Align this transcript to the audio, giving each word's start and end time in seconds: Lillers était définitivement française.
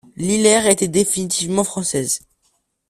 Lillers 0.17 0.67
était 0.71 0.87
définitivement 0.87 1.63
française. 1.63 2.21